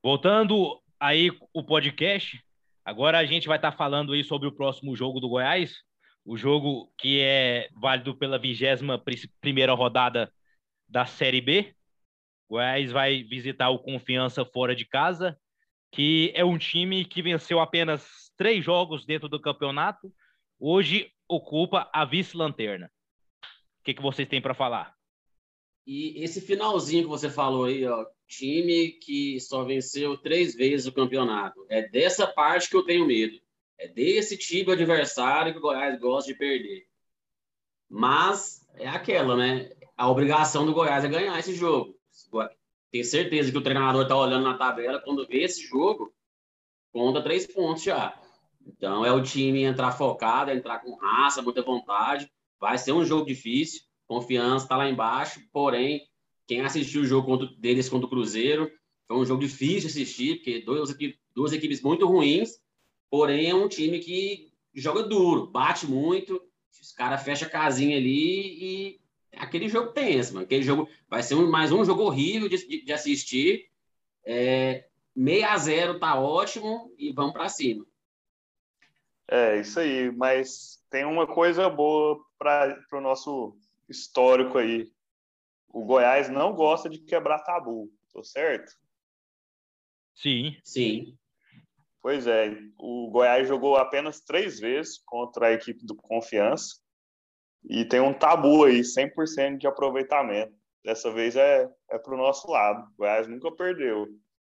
[0.03, 2.43] Voltando aí o podcast,
[2.83, 5.83] agora a gente vai estar tá falando aí sobre o próximo jogo do Goiás,
[6.25, 9.01] o jogo que é válido pela vigésima
[9.39, 10.33] primeira rodada
[10.89, 11.75] da Série B.
[12.49, 15.39] Goiás vai visitar o Confiança fora de casa,
[15.91, 20.11] que é um time que venceu apenas três jogos dentro do campeonato.
[20.59, 22.91] Hoje ocupa a vice-lanterna.
[23.79, 24.95] O que, que vocês têm para falar?
[25.85, 30.91] E esse finalzinho que você falou aí, ó, time que só venceu três vezes o
[30.91, 31.63] campeonato.
[31.69, 33.39] É dessa parte que eu tenho medo.
[33.77, 36.85] É desse tipo de adversário que o Goiás gosta de perder.
[37.89, 39.69] Mas é aquela, né?
[39.97, 41.95] A obrigação do Goiás é ganhar esse jogo.
[42.91, 46.13] Tenho certeza que o treinador está olhando na tabela, quando vê esse jogo,
[46.91, 48.19] conta três pontos já.
[48.65, 52.29] Então é o time entrar focado, entrar com raça, muita vontade.
[52.59, 56.01] Vai ser um jogo difícil, confiança está lá embaixo, porém,
[56.47, 58.71] quem assistiu o jogo contra, deles contra o Cruzeiro,
[59.07, 60.95] foi um jogo difícil de assistir, porque duas,
[61.35, 62.51] duas equipes muito ruins,
[63.09, 66.41] porém é um time que joga duro, bate muito,
[66.81, 69.01] os caras fecham a casinha ali e
[69.37, 70.45] aquele jogo tenso, mano.
[70.45, 73.69] Aquele jogo vai ser um, mais um jogo horrível de, de, de assistir.
[74.25, 77.85] É, 6 a 0 tá ótimo e vamos para cima.
[79.27, 83.57] É, isso aí, mas tem uma coisa boa para o nosso
[83.89, 84.91] histórico aí.
[85.69, 88.71] O Goiás não gosta de quebrar tabu, tô certo?
[90.13, 90.57] Sim.
[90.63, 91.17] Sim.
[92.05, 96.75] Pois é, o Goiás jogou apenas três vezes contra a equipe do Confiança
[97.67, 100.53] e tem um tabu aí, 100% de aproveitamento.
[100.83, 102.87] Dessa vez é, é para o nosso lado.
[102.91, 104.07] O Goiás nunca perdeu.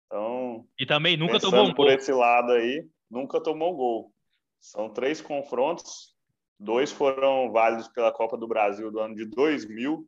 [0.07, 4.13] Então, e também nunca tomou um por esse lado aí, nunca tomou gol.
[4.59, 6.17] São três confrontos,
[6.59, 10.05] dois foram válidos pela Copa do Brasil do ano de 2000.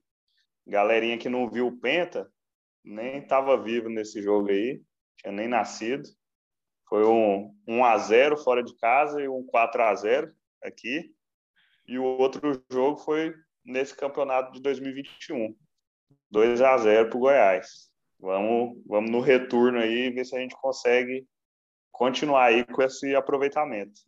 [0.66, 2.28] Galerinha que não viu o Penta,
[2.84, 4.82] nem estava vivo nesse jogo aí,
[5.18, 6.02] tinha nem nascido.
[6.88, 11.14] Foi um 1 a 0 fora de casa e um 4 a 0 aqui.
[11.86, 15.54] E o outro jogo foi nesse campeonato de 2021.
[16.30, 17.90] 2 a 0 para o Goiás.
[18.18, 21.26] Vamos, vamos no retorno aí ver se a gente consegue
[21.92, 24.00] continuar aí com esse aproveitamento.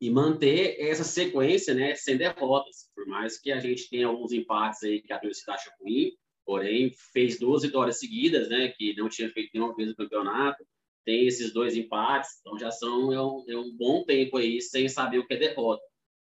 [0.00, 2.90] E manter essa sequência, né, sem derrotas.
[2.94, 6.12] Por mais que a gente tenha alguns empates aí que a torcida acha ruim,
[6.44, 10.64] porém fez duas vitórias seguidas, né, que não tinha feito nenhuma vez no campeonato.
[11.04, 14.88] Tem esses dois empates, então já são é um, é um bom tempo aí sem
[14.88, 15.82] saber o que é derrota.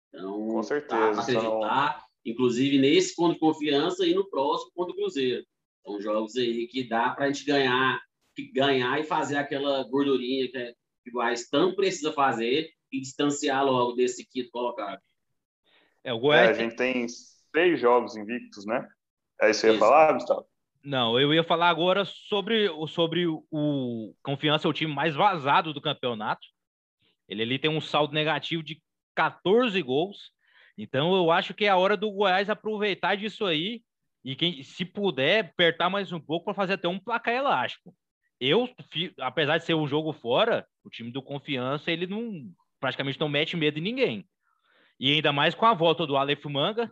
[0.07, 1.13] Então, com certeza.
[1.13, 5.45] Tá acreditar, inclusive nesse ponto de confiança e no próximo ponto do Cruzeiro.
[5.85, 7.99] São jogos aí que dá para a gente ganhar,
[8.53, 13.65] ganhar e fazer aquela gordurinha que, é, que o Goiás tanto precisa fazer e distanciar
[13.65, 14.99] logo desse quinto colocado.
[16.03, 16.49] É, o Goiás...
[16.49, 18.87] É, a gente tem seis jogos invictos, né?
[19.41, 20.48] É isso que você ia falar, Gustavo?
[20.83, 25.81] Não, eu ia falar agora sobre, sobre o Confiança, é o time mais vazado do
[25.81, 26.47] campeonato.
[27.27, 28.81] Ele ali tem um saldo negativo de
[29.15, 30.31] 14 gols.
[30.77, 33.83] Então eu acho que é a hora do Goiás aproveitar disso aí
[34.23, 37.93] E quem, se puder, apertar mais um pouco para fazer até um placar elástico.
[38.39, 38.69] Eu,
[39.19, 43.57] apesar de ser um jogo fora, o time do Confiança, ele não praticamente não mete
[43.57, 44.25] medo em ninguém.
[44.97, 46.89] E ainda mais com a volta do Aleph Manga,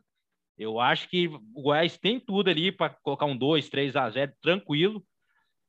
[0.57, 4.33] eu acho que o Goiás tem tudo ali para colocar um 2, 3 a 0
[4.41, 5.03] tranquilo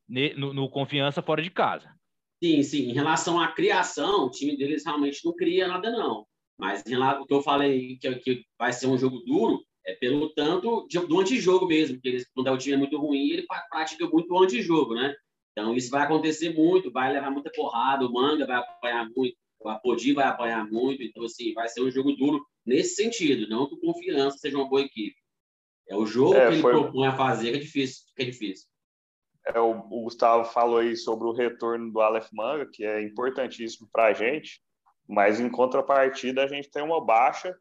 [0.09, 1.95] no, no, Confiança fora de casa.
[2.43, 2.91] Sim, sim.
[2.91, 6.25] Em relação à criação, o time deles realmente não cria nada, não.
[6.59, 9.95] Mas em relação, o que eu falei que, que vai ser um jogo duro é
[9.95, 13.47] pelo tanto de, do antijogo mesmo, porque eles, quando o time é muito ruim, ele
[13.71, 15.15] pratica muito o antijogo, né?
[15.53, 19.69] Então isso vai acontecer muito, vai levar muita porrada, o Manga vai apanhar muito, o
[19.69, 23.75] Apodi vai apanhar muito, então assim, vai ser um jogo duro nesse sentido, não que
[23.75, 25.17] o Confiança seja uma boa equipe.
[25.89, 26.73] É o jogo é, que ele foi...
[26.73, 28.69] propõe a fazer que é difícil, que é difícil.
[29.47, 33.89] É, o, o, Gustavo falou aí sobre o retorno do Aleph Manga, que é importantíssimo
[33.91, 34.63] para a gente,
[35.09, 37.59] mas em contrapartida a gente tem uma baixa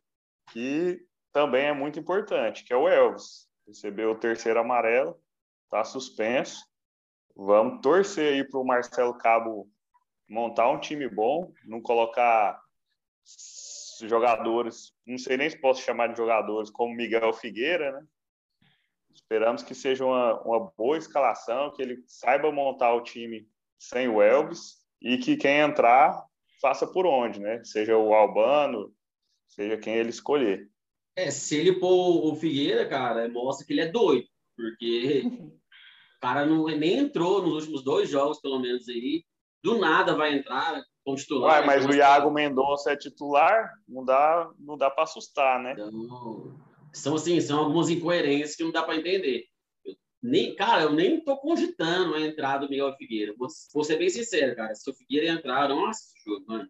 [0.52, 1.00] que
[1.32, 3.48] também é muito importante, que é o Elvis.
[3.66, 5.18] Recebeu o terceiro amarelo,
[5.64, 6.60] está suspenso.
[7.34, 9.70] Vamos torcer aí para o Marcelo Cabo
[10.30, 12.60] montar um time bom, não colocar
[14.00, 18.06] jogadores, não sei nem se posso chamar de jogadores, como Miguel Figueira, né?
[19.14, 23.48] Esperamos que seja uma, uma boa escalação, que ele saiba montar o time
[23.80, 26.24] sem o Elvis e que quem entrar
[26.62, 27.64] faça por onde, né?
[27.64, 28.94] Seja o Albano,
[29.48, 30.70] seja quem ele escolher.
[31.16, 36.46] É, se ele pôr o Figueira, cara, mostra que ele é doido, porque o cara
[36.46, 39.26] não, nem entrou nos últimos dois jogos, pelo menos aí.
[39.68, 41.60] Do nada vai entrar com titular.
[41.60, 45.74] Ué, mas o Iago Mendonça é titular, não dá, não dá para assustar, né?
[45.74, 46.58] Então,
[46.94, 49.44] são assim, são algumas incoerências que não dá para entender.
[49.84, 53.34] Eu, nem, cara, eu nem tô cogitando a entrada do Miguel Figueira.
[53.38, 54.74] Vou, vou ser bem sincero, cara.
[54.74, 55.92] Se o Figueira entrar, o
[56.26, 56.70] jogo, mano.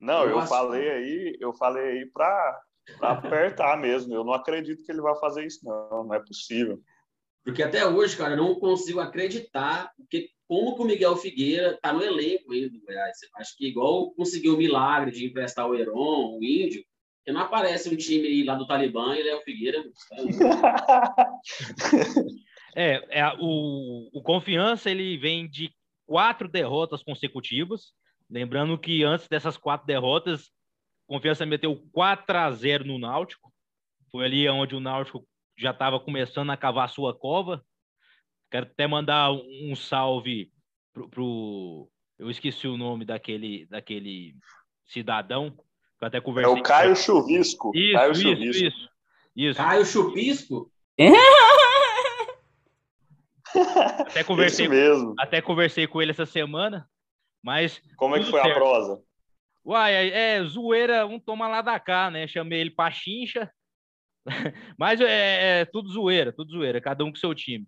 [0.00, 2.60] Não, eu, eu falei aí, eu falei aí para
[2.98, 4.12] para apertar mesmo.
[4.12, 6.02] Eu não acredito que ele vai fazer isso, não.
[6.02, 6.82] Não é possível.
[7.44, 11.92] Porque até hoje, cara, eu não consigo acreditar que, como que o Miguel Figueira está
[11.92, 13.18] no elenco ainda do Goiás.
[13.36, 16.82] Acho que igual conseguiu o milagre de emprestar o Heron, o Índio,
[17.22, 19.84] que não aparece um time lá do Talibã e ele é o Figueira.
[22.74, 25.70] é, é o, o Confiança ele vem de
[26.06, 27.92] quatro derrotas consecutivas.
[28.30, 30.50] Lembrando que antes dessas quatro derrotas,
[31.06, 33.52] Confiança meteu 4 a 0 no Náutico.
[34.10, 35.26] Foi ali onde o Náutico
[35.58, 37.62] já estava começando a cavar sua cova.
[38.50, 40.50] Quero até mandar um salve
[40.92, 44.34] pro, pro, eu esqueci o nome daquele daquele
[44.86, 46.56] cidadão que eu até conversei.
[46.56, 47.72] É o Caio Chuvisco.
[47.74, 48.64] Isso, Caio isso, Chuvisco.
[48.64, 48.88] isso,
[49.36, 49.56] isso.
[49.56, 50.72] Caio Chupisco?
[54.00, 55.14] até conversei, mesmo.
[55.18, 56.88] até conversei com ele essa semana,
[57.42, 58.56] mas como é que foi certo.
[58.56, 59.02] a prosa?
[59.64, 62.26] Uai, é, é, zoeira, um toma lá da cá, né?
[62.26, 63.50] Chamei ele pra chincha.
[64.78, 67.66] Mas é, é, tudo zoeira, tudo zoeira, cada um com seu time.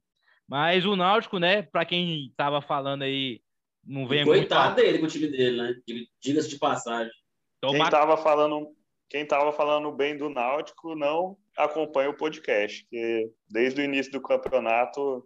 [0.51, 3.41] Mas o Náutico, né, para quem tava falando aí,
[3.85, 5.75] não vem Coitado dele com o time dele, né?
[6.21, 7.13] Diga-se de passagem.
[7.59, 8.75] Então, quem tava falando,
[9.09, 14.21] quem tava falando bem do Náutico não acompanha o podcast, que desde o início do
[14.21, 15.25] campeonato,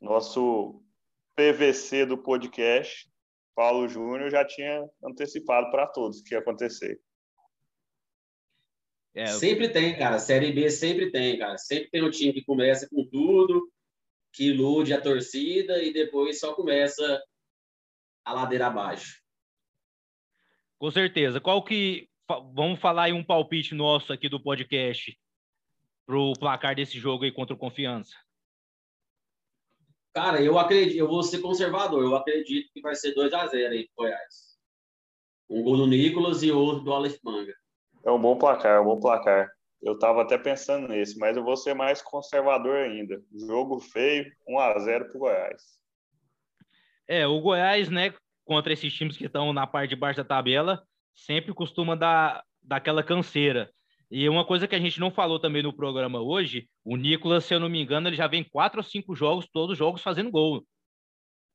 [0.00, 0.82] nosso
[1.36, 3.06] PVC do podcast
[3.54, 6.98] Paulo Júnior já tinha antecipado para todos o que ia acontecer.
[9.14, 10.18] É, sempre tem, cara.
[10.18, 11.58] Série B sempre tem, cara.
[11.58, 13.70] Sempre tem um time que começa com tudo,
[14.36, 17.24] que ilude a torcida e depois só começa
[18.22, 19.22] a ladeira abaixo.
[20.78, 21.40] Com certeza.
[21.40, 22.06] Qual que.
[22.52, 25.16] Vamos falar aí um palpite nosso aqui do podcast
[26.04, 28.14] pro placar desse jogo aí contra o Confiança.
[30.12, 32.02] Cara, eu acredito, eu vou ser conservador.
[32.02, 34.58] Eu acredito que vai ser 2 a 0 aí pro Goiás.
[35.48, 37.54] Um gol do Nicolas e outro do Aleph Manga.
[38.04, 39.48] É um bom placar, é um bom placar.
[39.82, 43.22] Eu estava até pensando nesse, mas eu vou ser mais conservador ainda.
[43.34, 45.62] Jogo feio, 1 a 0 pro Goiás.
[47.06, 48.12] É, o Goiás, né,
[48.44, 50.82] contra esses times que estão na parte de baixo da tabela,
[51.14, 53.70] sempre costuma dar, dar aquela canseira.
[54.10, 57.54] E uma coisa que a gente não falou também no programa hoje, o Nicolas, se
[57.54, 60.30] eu não me engano, ele já vem quatro ou cinco jogos, todos os jogos fazendo
[60.30, 60.64] gol.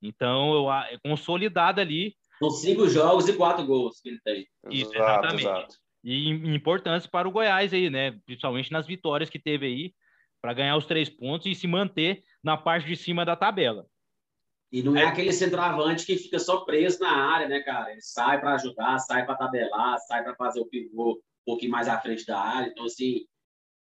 [0.01, 2.15] Então, eu, é consolidado ali.
[2.39, 4.47] São cinco jogos e quatro gols que ele tem.
[4.69, 5.41] Isso, exatamente.
[5.43, 5.75] Exato.
[6.03, 8.19] E importantes para o Goiás aí, né?
[8.25, 9.93] Principalmente nas vitórias que teve aí,
[10.41, 13.85] para ganhar os três pontos e se manter na parte de cima da tabela.
[14.71, 17.91] E não é aquele centroavante que fica só preso na área, né, cara?
[17.91, 21.99] Ele sai para ajudar, sai para tabelar, sai para fazer o pivô pouquinho mais à
[21.99, 22.69] frente da área.
[22.69, 23.25] Então, assim,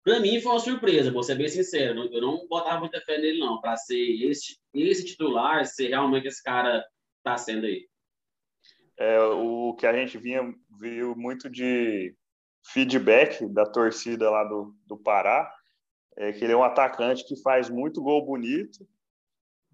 [0.04, 2.10] para mim foi uma surpresa, vou ser bem sincero.
[2.12, 6.44] Eu não botava muita fé nele, não, para ser esse, esse titular, ser realmente esse
[6.44, 6.86] cara
[7.18, 7.88] está sendo aí.
[8.98, 12.16] É, o que a gente vinha, viu muito de
[12.72, 15.52] feedback da torcida lá do, do Pará
[16.18, 18.86] é que ele é um atacante que faz muito gol bonito,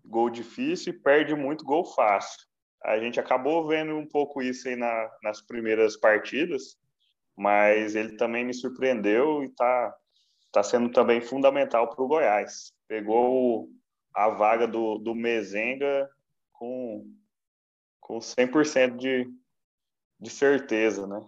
[0.03, 2.39] gol difícil e perde muito gol fácil.
[2.83, 6.77] A gente acabou vendo um pouco isso aí na, nas primeiras partidas,
[7.35, 9.95] mas ele também me surpreendeu e está
[10.51, 12.71] tá sendo também fundamental para o Goiás.
[12.87, 13.67] Pegou
[14.13, 16.07] a vaga do, do Mezenga
[16.53, 17.11] com,
[17.99, 19.27] com 100% de,
[20.19, 21.21] de certeza, né?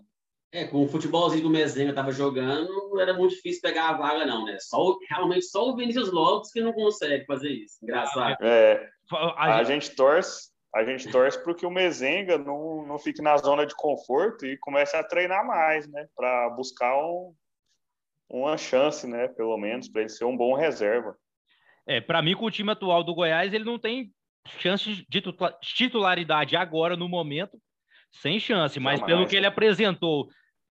[0.51, 4.25] É, com o futebolzinho do Mezenga estava jogando, não era muito difícil pegar a vaga,
[4.25, 4.57] não, né?
[4.59, 7.77] Só, realmente só o Vinícius Lopes que não consegue fazer isso.
[7.83, 8.37] Engraçado.
[8.41, 8.89] É,
[9.35, 9.93] a, gente...
[9.93, 14.45] torce, a gente torce para que o Mezenga não, não fique na zona de conforto
[14.45, 16.07] e comece a treinar mais, né?
[16.15, 17.33] Para buscar um,
[18.29, 19.27] uma chance, né?
[19.27, 21.13] Pelo menos, para ele ser um bom reserva.
[21.85, 24.13] É, para mim, com o time atual do Goiás, ele não tem
[24.59, 25.23] chance de
[25.61, 27.59] titularidade agora, no momento,
[28.21, 29.15] sem chance, mas Jamais.
[29.15, 30.27] pelo que ele apresentou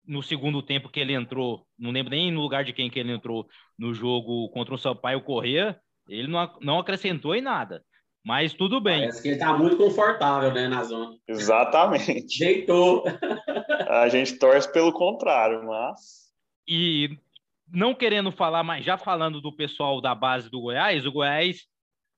[0.07, 3.13] no segundo tempo que ele entrou, não lembro nem no lugar de quem que ele
[3.13, 3.47] entrou
[3.79, 5.79] no jogo contra o Sampaio Corrêa,
[6.09, 7.83] ele não, não acrescentou em nada.
[8.25, 9.01] Mas tudo bem.
[9.01, 11.17] Parece que ele está muito confortável, né, na zona.
[11.27, 12.39] Exatamente.
[12.39, 13.05] Deitou.
[13.89, 16.31] A gente torce pelo contrário, mas.
[16.67, 17.19] E
[17.69, 21.67] não querendo falar, mas já falando do pessoal da base do Goiás, o Goiás,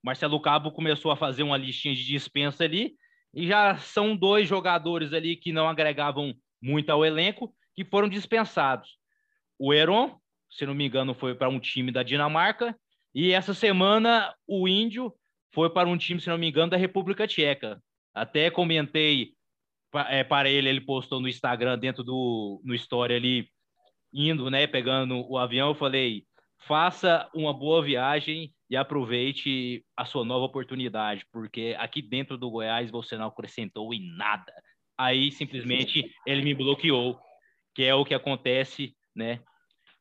[0.02, 2.92] Marcelo Cabo começou a fazer uma listinha de dispensa ali
[3.34, 8.96] e já são dois jogadores ali que não agregavam muito ao elenco que foram dispensados.
[9.58, 10.18] O Heron,
[10.50, 12.76] se não me engano, foi para um time da Dinamarca
[13.14, 15.12] e essa semana o Índio
[15.52, 17.80] foi para um time, se não me engano, da República Tcheca.
[18.12, 19.34] Até comentei
[20.08, 23.48] é, para ele, ele postou no Instagram, dentro do no story ali,
[24.12, 26.24] indo, né, pegando o avião, eu falei,
[26.58, 32.90] faça uma boa viagem e aproveite a sua nova oportunidade, porque aqui dentro do Goiás
[32.90, 34.52] você não acrescentou em nada.
[34.98, 37.16] Aí simplesmente ele me bloqueou,
[37.72, 39.40] que é o que acontece, né?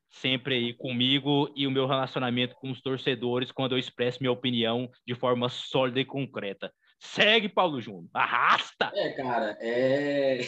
[0.09, 4.89] Sempre aí comigo e o meu relacionamento com os torcedores quando eu expresso minha opinião
[5.05, 6.73] de forma sólida e concreta.
[6.99, 8.09] Segue, Paulo Júnior.
[8.11, 8.91] Arrasta!
[8.95, 10.39] É, cara, é...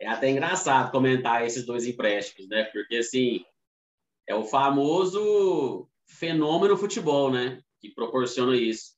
[0.00, 2.62] é até engraçado comentar esses dois empréstimos, né?
[2.72, 3.44] Porque, assim,
[4.28, 7.60] é o famoso fenômeno futebol, né?
[7.80, 8.92] Que proporciona isso.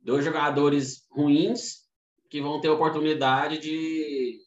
[0.00, 1.86] Dois jogadores ruins
[2.30, 4.38] que vão ter a oportunidade de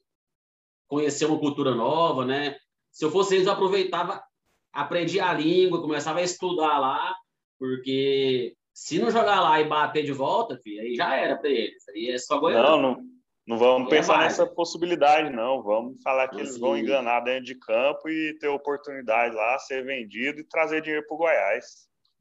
[0.88, 2.56] conhecer uma cultura nova, né?
[2.92, 4.24] Se eu fosse eles, eu aproveitava,
[4.72, 7.16] aprendia a língua, começava a estudar lá,
[7.58, 11.88] porque se não jogar lá e bater de volta, filho, aí já era para eles.
[11.90, 12.70] Aí é só Goiânia.
[12.70, 13.04] Não, não,
[13.50, 14.38] não vamos é pensar mais.
[14.38, 15.64] nessa possibilidade, não.
[15.64, 20.40] Vamos falar que eles vão enganar dentro de campo e ter oportunidade lá, ser vendido
[20.40, 21.66] e trazer dinheiro para o Goiás.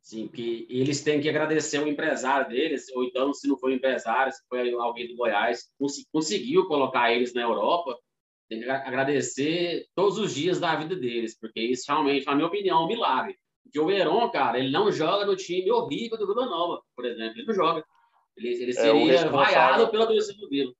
[0.01, 3.75] Sim, que eles têm que agradecer o empresário deles, ou então, se não foi o
[3.75, 5.65] empresário, se foi alguém do Goiás,
[6.11, 7.95] conseguiu colocar eles na Europa,
[8.49, 12.81] tem que agradecer todos os dias da vida deles, porque isso realmente, na minha opinião,
[12.81, 13.37] é um milagre.
[13.63, 17.35] Porque o Heron, cara, ele não joga no time horrível do Vila Nova, por exemplo,
[17.37, 17.85] ele não joga.
[18.35, 20.73] Ele, ele é, seria é, vaiado pela torcida do Vila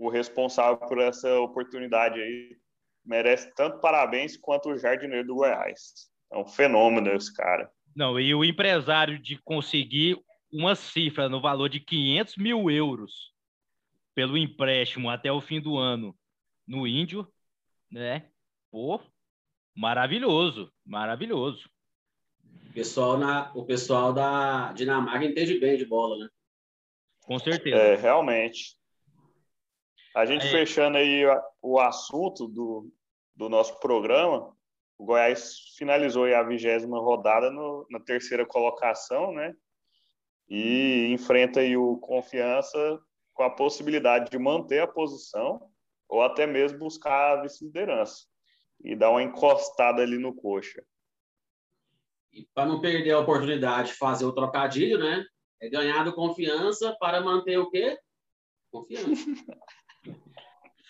[0.00, 2.56] o responsável por essa oportunidade aí
[3.04, 6.08] merece tanto parabéns quanto o jardineiro do Goiás.
[6.32, 7.70] É um fenômeno esse cara.
[7.94, 10.18] Não, e o empresário de conseguir
[10.50, 13.30] uma cifra no valor de 500 mil euros
[14.14, 16.16] pelo empréstimo até o fim do ano
[16.66, 17.30] no Índio,
[17.90, 18.30] né?
[18.70, 19.00] Pô,
[19.76, 21.68] maravilhoso, maravilhoso.
[22.70, 26.28] O pessoal, na, o pessoal da Dinamarca entende bem de bola, né?
[27.26, 27.76] Com certeza.
[27.76, 28.79] É, realmente.
[30.14, 30.50] A gente é.
[30.50, 31.22] fechando aí
[31.62, 32.92] o assunto do,
[33.34, 34.54] do nosso programa,
[34.98, 39.54] o Goiás finalizou a vigésima rodada no, na terceira colocação, né?
[40.48, 43.00] E enfrenta aí o Confiança
[43.32, 45.60] com a possibilidade de manter a posição
[46.08, 48.26] ou até mesmo buscar a vice-liderança
[48.82, 50.82] e dar uma encostada ali no coxa.
[52.32, 55.24] E para não perder a oportunidade de fazer o trocadilho, né?
[55.60, 57.98] É ganhar do Confiança para manter o quê?
[58.70, 59.06] Confiança.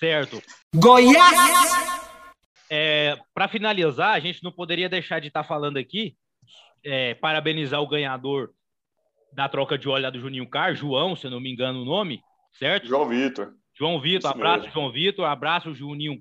[0.01, 0.43] Certo.
[0.75, 2.01] Goiás!
[2.71, 6.17] É, Para finalizar, a gente não poderia deixar de estar tá falando aqui,
[6.83, 8.51] é, parabenizar o ganhador
[9.35, 12.23] da troca de olho do Juninho Car, João, se eu não me engano o nome,
[12.55, 12.87] certo?
[12.87, 13.53] João Vitor.
[13.77, 14.73] João Vitor, abraço, mesmo.
[14.73, 16.21] João Vitor, abraço, Juninho,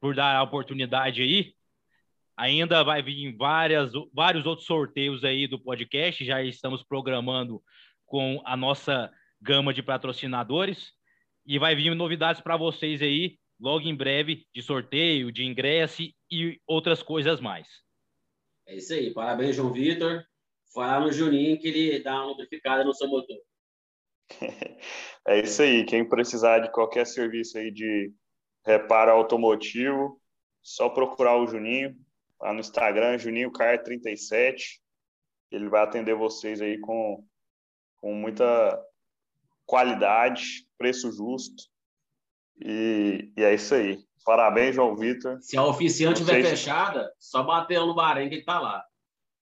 [0.00, 1.54] por dar a oportunidade aí.
[2.36, 7.62] Ainda vai vir várias, vários outros sorteios aí do podcast, já estamos programando
[8.04, 9.08] com a nossa
[9.40, 10.92] gama de patrocinadores.
[11.46, 16.60] E vai vir novidades para vocês aí, logo em breve, de sorteio, de ingresso e
[16.66, 17.66] outras coisas mais.
[18.66, 19.12] É isso aí.
[19.12, 20.24] Parabéns, João Vitor.
[20.72, 23.38] Falar no Juninho que ele dá uma notificada no seu motor.
[25.26, 25.86] É isso aí.
[25.86, 28.12] Quem precisar de qualquer serviço aí de
[28.62, 30.20] reparo automotivo,
[30.62, 31.96] só procurar o Juninho
[32.38, 34.82] lá no Instagram, Juninho Car 37.
[35.50, 37.24] Ele vai atender vocês aí com,
[37.96, 38.78] com muita
[39.66, 41.64] qualidade, preço justo.
[42.64, 43.98] E, e é isso aí.
[44.24, 45.38] Parabéns, João Vitor.
[45.40, 48.82] Se a oficina tiver fechada, só bater no Bahrein que ele tá lá.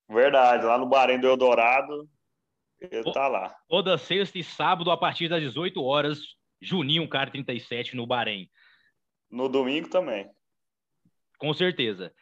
[0.08, 2.08] Verdade, lá no Bahrein do Eldorado,
[2.80, 3.54] ele tá lá.
[3.68, 6.18] Toda sexta e sábado, a partir das 18 horas,
[6.60, 8.50] Juninho Car 37 no Bahrein.
[9.30, 10.28] No domingo também.
[11.38, 12.12] Com certeza.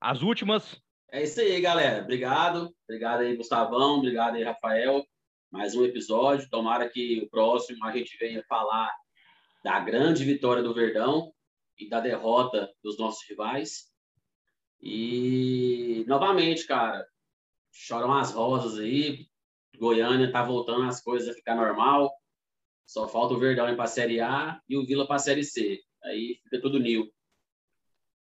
[0.00, 0.80] As últimas.
[1.10, 2.02] É isso aí, galera.
[2.02, 2.74] Obrigado.
[2.84, 3.96] Obrigado aí, Gustavão.
[3.96, 5.02] Obrigado aí, Rafael.
[5.50, 6.50] Mais um episódio.
[6.50, 8.94] Tomara que o próximo a gente venha falar
[9.64, 11.32] da grande vitória do Verdão
[11.78, 13.90] e da derrota dos nossos rivais.
[14.82, 17.06] E novamente, cara,
[17.72, 19.26] choram as rosas aí.
[19.78, 22.12] Goiânia tá voltando as coisas a ficar normal.
[22.86, 25.42] Só falta o Verdão ir para a Série A e o Vila para a Série
[25.42, 25.80] C.
[26.04, 27.10] Aí fica tudo nil.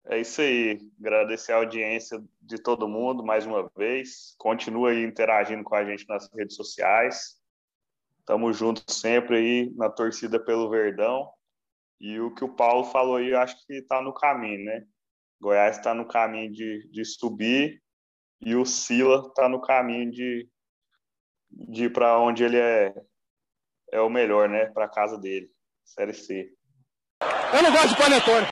[0.06, 0.80] É isso aí.
[1.00, 4.36] Agradecer a audiência de todo mundo mais uma vez.
[4.38, 7.40] Continua aí interagindo com a gente nas redes sociais.
[8.26, 11.30] Tamo junto sempre aí na torcida pelo Verdão.
[12.00, 14.86] E o que o Paulo falou aí, eu acho que está no caminho, né?
[15.40, 17.82] Goiás está no caminho de, de subir
[18.42, 20.50] e o Sila está no caminho de,
[21.50, 22.94] de ir para onde ele é,
[23.92, 24.66] é o melhor, né?
[24.68, 25.52] Para casa dele,
[25.84, 26.52] Série C.
[27.54, 28.51] Eu não gosto de panetone.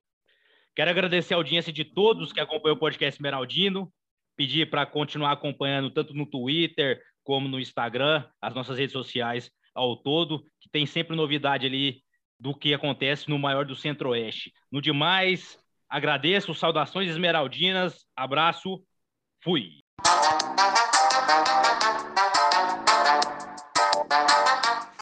[0.80, 3.92] Quero agradecer a audiência de todos que acompanham o podcast Esmeraldino.
[4.38, 9.98] Pedir para continuar acompanhando tanto no Twitter como no Instagram, as nossas redes sociais ao
[9.98, 12.02] todo, que tem sempre novidade ali
[12.40, 14.54] do que acontece no maior do Centro-Oeste.
[14.72, 15.60] No demais,
[15.90, 18.82] agradeço, saudações esmeraldinas, abraço,
[19.44, 19.82] fui!